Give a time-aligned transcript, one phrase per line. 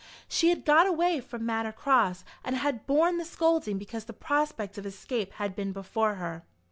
[0.27, 4.79] She had got away from Manor Cross, and had borne the scolding because the prospect
[4.79, 6.43] of escape had been before her.